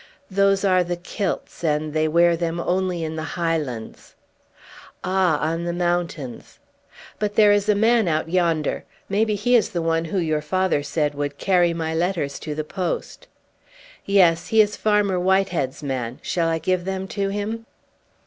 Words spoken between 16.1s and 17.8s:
Shall I give them to him?"